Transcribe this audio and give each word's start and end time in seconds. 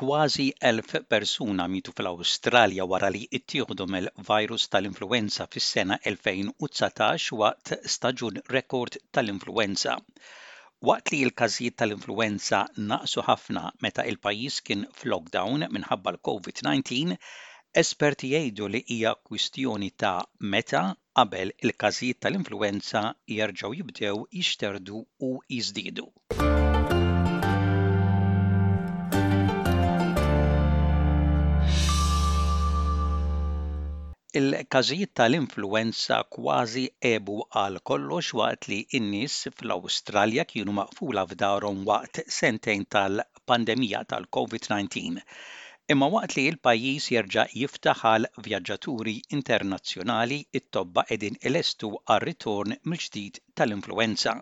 kważi 0.00 0.54
elf 0.60 0.86
persuna 1.08 1.64
mitu 1.74 1.92
fl-Awstralja 1.92 2.84
wara 2.90 3.08
li 3.12 3.20
ittieħdu 3.38 3.84
mill-virus 3.94 4.62
tal-influenza 4.74 5.44
fis-sena 5.52 5.98
2019 6.06 7.34
waqt 7.42 7.72
staġun 7.94 8.38
rekord 8.56 8.96
tal-influenza. 9.16 9.98
Waqt 10.90 11.12
li 11.12 11.20
l-każijiet 11.26 11.76
tal-influenza 11.82 12.62
naqsu 12.94 13.26
ħafna 13.28 13.66
meta 13.84 14.06
il-pajjiż 14.12 14.56
kien 14.70 14.86
f'lockdown 15.02 15.68
minħabba 15.76 16.14
l-COVID-19, 16.16 17.18
esperti 17.84 18.32
jgħidu 18.32 18.70
li 18.72 18.80
hija 18.96 19.12
kwistjoni 19.28 19.90
ta' 20.00 20.16
meta 20.54 20.86
qabel 21.20 21.52
il-każijiet 21.66 22.22
tal-influenza 22.24 23.04
jerġgħu 23.36 23.74
jibdew 23.82 24.24
jixterdu 24.40 25.04
u 25.28 25.34
jiżdiedu. 25.58 26.08
Il-każijiet 34.38 35.10
tal-influwenza 35.18 36.16
kważi 36.34 36.82
ebu 37.14 37.34
għal 37.60 37.78
kollox 37.90 38.28
waqt 38.40 38.68
li 38.72 38.76
n-nies 38.98 39.38
fl-Awstralja 39.60 40.44
kienu 40.52 40.74
maqfula 40.76 41.24
f'darhom 41.32 41.80
waqt 41.88 42.20
sentejn 42.36 42.84
tal-pandemija 42.96 44.04
tal-COVID-19. 44.12 45.24
Imma 45.94 46.08
waqt 46.14 46.36
li 46.38 46.44
l-pajjiż 46.52 47.08
jerġa' 47.16 47.46
jiftaħ 47.62 48.04
għal 48.12 48.28
vjaġġaturi 48.46 49.16
internazzjonali 49.40 50.40
it-tobba 50.60 51.04
qegħdin 51.10 51.40
ilestu 51.50 51.90
għar-ritorn 51.98 52.76
mill-ġdid 52.92 53.40
tal-influwenza. 53.62 54.36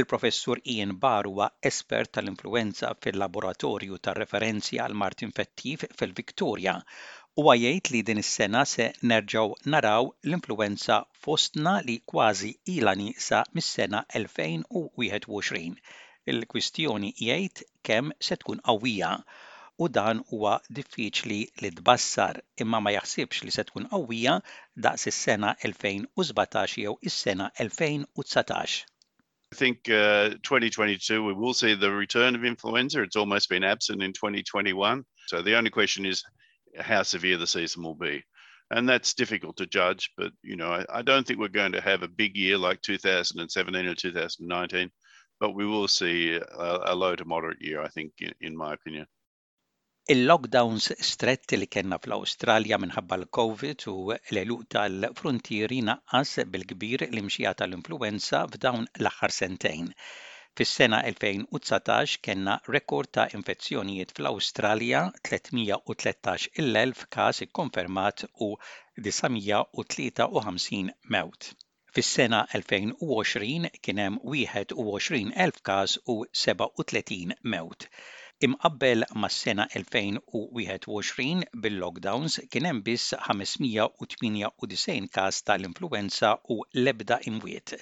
Il-professur 0.00 0.62
Ian 0.76 0.96
Barwa 1.04 1.50
espert 1.72 2.16
tal-influenza 2.16 2.94
fil-laboratorju 3.04 4.00
tar 4.08 4.24
referenzi 4.24 4.80
għal 4.86 4.96
Martin 5.04 5.36
Fettif 5.40 5.84
fil-Viktoria 5.92 6.78
u 7.42 7.42
għajajt 7.50 7.88
li 7.92 8.00
din 8.08 8.18
is-sena 8.20 8.60
se 8.72 8.84
nerġgħu 9.10 9.54
naraw 9.74 10.10
l-influenza 10.26 10.98
fostna 11.24 11.70
li 11.86 11.94
kważi 12.12 12.50
ilani 12.74 13.06
sa 13.28 13.40
mis-sena 13.58 14.02
2021. 14.20 15.72
Il-kwistjoni 16.34 17.10
jgħid 17.24 17.62
kemm 17.88 18.12
se 18.28 18.36
tkun 18.44 18.60
qawwija 18.68 19.10
u 19.82 19.88
dan 19.96 20.20
huwa 20.28 20.52
diffiċli 20.78 21.40
li 21.64 21.72
tbassar 21.80 22.38
imma 22.66 22.80
ma 22.86 22.94
jaħsibx 22.98 23.42
li 23.48 23.56
se 23.58 23.66
tkun 23.72 23.88
qawwija 23.96 24.36
daqs 24.86 25.08
is-sena 25.12 25.52
2017 25.66 26.64
jew 26.84 26.94
is-sena 27.10 27.50
2019. 27.58 28.78
I 29.54 29.56
think 29.62 29.88
uh, 29.88 30.38
2022 30.52 31.18
we 31.26 31.34
will 31.42 31.58
see 31.64 31.74
the 31.74 31.90
return 31.90 32.38
of 32.38 32.46
influenza. 32.54 33.02
It's 33.02 33.20
almost 33.24 33.48
been 33.48 33.66
absent 33.74 34.06
in 34.06 34.12
2021. 34.22 35.02
So 35.26 35.42
the 35.42 35.58
only 35.58 35.74
question 35.80 36.06
is 36.06 36.22
how 36.80 37.02
severe 37.02 37.36
the 37.36 37.46
season 37.46 37.82
will 37.82 37.94
be. 37.94 38.24
And 38.70 38.88
that's 38.88 39.14
difficult 39.14 39.56
to 39.58 39.66
judge, 39.66 40.10
but 40.16 40.32
you 40.42 40.56
know, 40.56 40.68
I, 40.70 40.84
I 40.88 41.02
don't 41.02 41.26
think 41.26 41.38
we're 41.38 41.48
going 41.48 41.72
to 41.72 41.80
have 41.80 42.02
a 42.02 42.08
big 42.08 42.36
year 42.36 42.56
like 42.58 42.80
2017 42.80 43.86
or 43.86 43.94
2019, 43.94 44.90
but 45.38 45.54
we 45.54 45.66
will 45.66 45.86
see 45.88 46.36
a, 46.36 46.78
a 46.86 46.94
low 46.94 47.14
to 47.14 47.24
moderate 47.24 47.60
year, 47.60 47.82
I 47.82 47.88
think, 47.88 48.12
in, 48.20 48.32
in 48.40 48.56
my 48.56 48.74
opinion. 48.74 49.06
Il-lockdowns 50.12 50.90
strett 51.00 51.54
li 51.56 51.64
kena 51.66 51.96
fl-Awstralja 52.04 52.76
minħabba 52.82 53.22
covid 53.32 53.86
u 53.88 53.94
l-eluq 54.16 54.66
tal-frontieri 54.74 55.78
naqqas 55.86 56.34
bil-kbir 56.52 57.06
l-imxija 57.06 57.54
tal-influenza 57.60 58.42
f'dawn 58.52 58.84
l-aħħar 59.00 59.32
sentejn. 59.38 59.88
Fis-sena 60.58 60.98
2019 61.04 62.18
kellna 62.26 62.52
rekord 62.74 63.08
ta' 63.16 63.24
infezzjonijiet 63.38 64.12
fl-Awstralja 64.16 65.00
313 65.28 67.02
każ 67.16 67.40
ikkonfermat 67.46 68.24
u 68.46 68.48
953 69.06 70.92
mewt. 71.14 71.50
Fis-sena 71.94 72.40
2020 72.52 73.72
kien 73.84 73.98
hemm 74.04 74.20
21,000 74.22 75.60
każ 75.70 75.98
u 76.14 76.16
37 76.30 77.34
mewt. 77.52 77.90
Imqabbel 78.48 79.04
mas-sena 79.22 79.66
2021 79.80 81.46
bil-lockdowns 81.62 82.38
kien 82.52 82.64
hemm 82.70 82.82
biss 82.90 83.10
598 83.30 85.08
każ 85.18 85.42
tal-influenza 85.50 86.30
u 86.56 86.62
l-ebda 86.84 87.18
imwiet. 87.32 87.80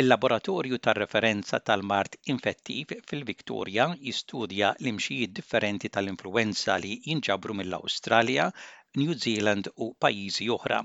Il-Laboratorju 0.00 0.76
tar-Referenza 0.86 1.58
tal-Mart 1.68 2.12
Infettiv 2.32 2.92
fil-Viktorja 3.08 3.86
jistudja 4.08 4.68
l-imxijiet 4.78 5.32
differenti 5.38 5.90
tal-influenza 5.96 6.76
li 6.84 6.92
jinġabru 7.06 7.56
mill-Awstralja, 7.60 8.44
New 9.00 9.16
Zealand 9.24 9.66
u 9.74 9.88
pajjiżi 10.04 10.46
oħra. 10.56 10.78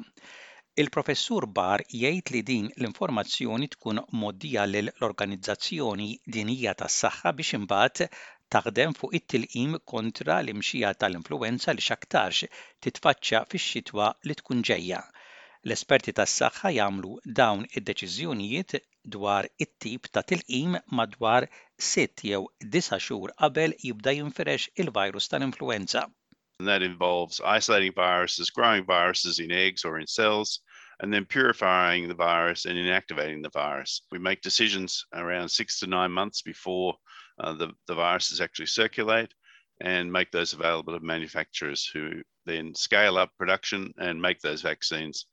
Il-professur 0.84 1.46
Bar 1.60 1.86
jgħid 2.00 2.34
li 2.36 2.42
din 2.50 2.72
l-informazzjoni 2.74 3.70
tkun 3.76 4.02
moddija 4.24 4.66
l-Organizzazzjoni 4.72 6.10
Dinija 6.38 6.74
tas-Saħħa 6.82 7.36
biex 7.42 7.60
imbagħad 7.62 8.10
taħdem 8.58 8.98
fuq 9.04 9.18
it-tilqim 9.22 9.78
kontra 9.94 10.42
l-imxija 10.48 10.96
tal-influenza 11.06 11.78
li 11.78 11.86
xaktarx 11.92 12.50
titfaċċa 12.88 13.46
fix-xitwa 13.54 14.10
li 14.32 14.42
tkun 14.42 14.66
ġejja. 14.74 15.06
L-esperti 15.70 16.12
tas-saħħa 16.16 16.70
jagħmlu 16.76 17.10
dawn 17.40 17.62
id-deċiżjonijiet 17.80 18.74
dwar 19.16 19.46
it-tip 19.66 20.10
ta' 20.18 20.24
tilqim 20.32 20.74
madwar 21.00 21.46
6 21.90 22.24
jew 22.30 22.42
9 22.74 22.98
xhur 23.06 23.32
qabel 23.42 23.76
jibda 23.90 24.12
il-virus 24.18 25.30
tal-influenza. 25.34 26.02
And 26.60 26.68
that 26.68 26.82
involves 26.84 27.40
isolating 27.40 27.94
viruses, 27.94 28.50
growing 28.50 28.84
viruses 28.86 29.40
in 29.40 29.52
eggs 29.54 29.86
or 29.86 29.98
in 30.02 30.06
cells, 30.06 30.60
and 31.00 31.14
then 31.14 31.24
purifying 31.26 32.10
the 32.10 32.20
virus 32.28 32.66
and 32.66 32.78
inactivating 32.78 33.42
the 33.42 33.56
virus. 33.62 34.02
We 34.12 34.20
make 34.20 34.42
decisions 34.42 35.06
around 35.14 35.48
six 35.48 35.80
to 35.80 35.88
nine 35.88 36.12
months 36.12 36.42
before 36.42 36.98
uh, 37.40 37.54
the, 37.54 37.72
the 37.88 37.96
viruses 37.96 38.42
actually 38.42 38.66
circulate 38.82 39.34
and 39.80 40.12
make 40.12 40.30
those 40.32 40.52
available 40.52 40.94
to 40.94 41.00
manufacturers 41.06 41.86
who 41.86 42.22
then 42.46 42.76
scale 42.76 43.18
up 43.18 43.32
production 43.38 43.94
and 43.98 44.22
make 44.22 44.42
those 44.42 44.62
vaccines 44.62 45.26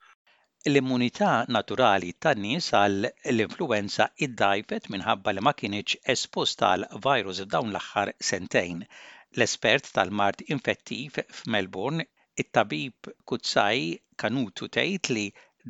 L-immunità 0.68 1.28
naturali 1.56 2.08
tan-nies 2.24 2.66
għal 2.78 3.04
l-influenza 3.30 4.06
iddajfet 4.24 4.88
minħabba 4.94 5.32
li 5.36 5.44
ma 5.46 5.52
kienieċ 5.62 5.94
espost 6.14 6.64
għal 6.68 6.84
virus 7.06 7.40
f'dawn 7.44 7.70
l-aħħar 7.72 8.12
sentejn. 8.30 8.82
L-espert 9.38 9.88
tal-mart 9.96 10.44
infettiv 10.56 11.16
f'Melbourne, 11.38 12.04
it-tabib 12.44 13.08
Kutsaj 13.32 13.80
Kanutu 14.24 14.68
tgħid 14.76 15.12
li 15.16 15.26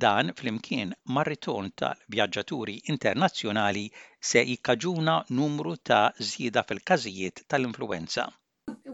dan 0.06 0.34
flimkien 0.42 0.90
mar-ritorn 1.18 1.70
tal-vjaġġaturi 1.84 2.78
internazzjonali 2.96 3.86
se 4.32 4.42
jikkaġuna 4.50 5.16
numru 5.38 5.76
ta' 5.92 6.02
żieda 6.32 6.66
fil-każijiet 6.72 7.46
tal-influenza. 7.46 8.26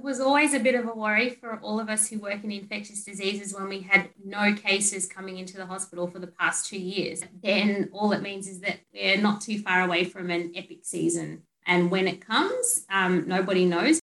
was 0.06 0.20
always 0.20 0.54
a 0.54 0.60
bit 0.60 0.76
of 0.80 0.86
a 0.86 0.94
worry 0.94 1.30
for 1.40 1.58
all 1.68 1.80
of 1.82 1.88
us 1.94 2.08
who 2.08 2.16
work 2.20 2.42
in 2.44 2.52
infectious 2.52 3.02
diseases 3.08 3.52
when 3.52 3.68
we 3.72 3.78
had 3.92 4.04
no 4.34 4.44
cases 4.54 5.04
coming 5.16 5.36
into 5.42 5.56
the 5.60 5.66
hospital 5.66 6.06
for 6.12 6.20
the 6.20 6.30
past 6.40 6.58
two 6.70 6.78
years. 6.78 7.22
Then 7.42 7.88
all 7.92 8.12
it 8.12 8.22
means 8.22 8.46
is 8.46 8.60
that 8.60 8.76
we're 8.94 9.20
not 9.24 9.40
too 9.40 9.56
far 9.64 9.80
away 9.84 10.04
from 10.04 10.30
an 10.30 10.52
epic 10.54 10.82
season. 10.84 11.42
And 11.66 11.90
when 11.90 12.06
it 12.06 12.20
comes, 12.32 12.66
um, 12.98 13.14
nobody 13.36 13.64
knows. 13.76 14.00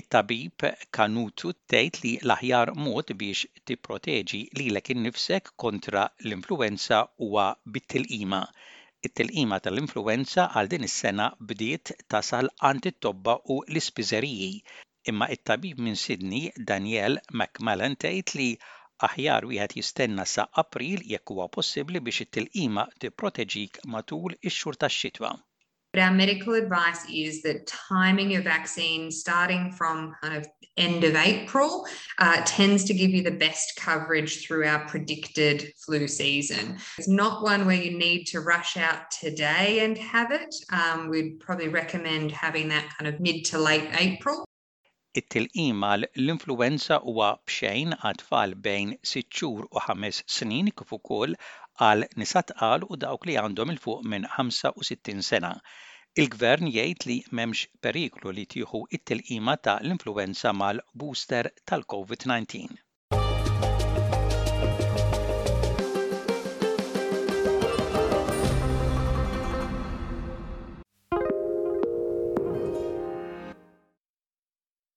it-tabib 0.00 0.60
kanutu 0.96 1.52
tgħid 1.72 1.98
li 2.04 2.10
l-aħjar 2.22 2.72
mod 2.86 3.08
biex 3.20 3.46
tipproteġi 3.68 4.40
lilek 4.58 4.90
innifsek 4.92 5.48
kontra 5.62 6.02
l-influenza 6.20 6.98
huwa 7.24 7.46
bit-tilqima. 7.76 8.42
It-tilqima 9.08 9.56
tal-influenza 9.64 10.50
għal 10.52 10.68
din 10.74 10.84
is-sena 10.90 11.30
bdiet 11.48 11.94
tasal 12.12 12.52
għand 12.60 12.90
toba 12.92 12.98
tobba 13.08 13.38
u 13.56 13.62
l-ispiżeriji 13.64 14.52
imma 15.10 15.26
to 15.32 15.36
tabib 15.50 15.78
minn 15.86 15.96
Sydney 16.00 16.50
tgħid 16.56 18.34
li 18.38 18.50
aħjar 19.06 19.44
wieħed 19.50 19.74
jistenna 19.76 20.24
sa 20.26 20.46
April 20.62 21.02
jekk 21.12 21.32
huwa 21.34 21.44
possibbli 21.52 22.00
biex 22.06 22.24
it-tilqima 22.24 22.84
tipproteġik 23.02 23.76
matul 23.92 24.34
ix-xhur 24.40 24.78
tax-xitwa. 24.80 25.34
But 25.92 26.02
our 26.02 26.12
medical 26.14 26.54
advice 26.54 27.04
is 27.12 27.42
that 27.42 27.66
timing 27.66 28.30
your 28.30 28.42
vaccine 28.42 29.10
starting 29.10 29.70
from 29.72 30.14
kind 30.22 30.34
of 30.38 30.46
end 30.78 31.04
of 31.04 31.14
April 31.14 31.86
uh, 32.18 32.42
tends 32.46 32.84
to 32.84 32.94
give 32.94 33.10
you 33.10 33.22
the 33.22 33.30
best 33.44 33.76
coverage 33.76 34.46
through 34.46 34.66
our 34.66 34.86
predicted 34.88 35.72
flu 35.84 36.06
season. 36.08 36.76
It's 36.98 37.08
not 37.08 37.42
one 37.42 37.64
where 37.66 37.80
you 37.80 37.96
need 37.98 38.24
to 38.32 38.40
rush 38.40 38.76
out 38.78 39.10
today 39.10 39.84
and 39.84 39.96
have 39.98 40.32
it. 40.32 40.54
Um, 40.72 41.08
we'd 41.10 41.38
probably 41.40 41.68
recommend 41.68 42.30
having 42.32 42.68
that 42.68 42.84
kind 42.98 43.12
of 43.14 43.20
mid 43.20 43.44
to 43.46 43.58
late 43.58 43.88
April 43.98 44.45
it 45.20 45.28
tilqima 45.32 45.90
l-influenza 46.00 46.96
huwa 47.04 47.28
bxejn 47.50 47.94
għat-tfal 48.08 48.50
bejn 48.66 48.90
6 49.12 49.38
xhur 49.38 49.68
u 49.78 49.82
5 49.84 50.18
snin 50.34 50.68
kif 50.80 50.92
ukoll 50.96 51.36
għal 51.86 52.04
nisa 52.24 52.42
tqal 52.50 52.84
u 52.94 52.98
dawk 53.06 53.24
li 53.30 53.36
għandhom 53.44 53.72
il-fuq 53.76 54.02
minn 54.14 54.26
65 54.40 55.24
sena. 55.30 55.52
Il-gvern 56.24 56.70
jgħid 56.74 57.08
li 57.12 57.16
m'hemmx 57.32 57.64
periklu 57.86 58.34
li 58.40 58.46
tieħu 58.56 58.82
it-tilqima 58.98 59.56
ta' 59.68 59.80
l-influenza 59.86 60.54
mal-booster 60.62 61.50
tal-COVID-19. 61.72 62.85